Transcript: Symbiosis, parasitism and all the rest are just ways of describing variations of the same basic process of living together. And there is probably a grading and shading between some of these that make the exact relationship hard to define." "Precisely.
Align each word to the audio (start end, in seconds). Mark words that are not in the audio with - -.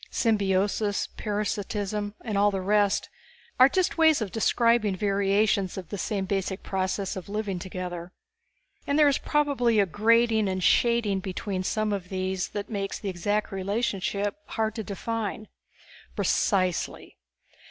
Symbiosis, 0.09 1.05
parasitism 1.15 2.15
and 2.21 2.35
all 2.35 2.49
the 2.49 2.59
rest 2.59 3.07
are 3.59 3.69
just 3.69 3.99
ways 3.99 4.19
of 4.19 4.31
describing 4.31 4.95
variations 4.95 5.77
of 5.77 5.89
the 5.89 5.97
same 5.99 6.25
basic 6.25 6.63
process 6.63 7.15
of 7.15 7.29
living 7.29 7.59
together. 7.59 8.11
And 8.87 8.97
there 8.97 9.07
is 9.07 9.19
probably 9.19 9.79
a 9.79 9.85
grading 9.85 10.49
and 10.49 10.63
shading 10.63 11.19
between 11.19 11.61
some 11.61 11.93
of 11.93 12.09
these 12.09 12.49
that 12.49 12.67
make 12.67 12.95
the 12.95 13.09
exact 13.09 13.51
relationship 13.51 14.35
hard 14.47 14.73
to 14.73 14.83
define." 14.83 15.49
"Precisely. 16.15 17.19